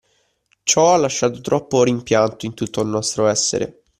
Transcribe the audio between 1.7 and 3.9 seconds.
rimpianto in tutto il nostro essere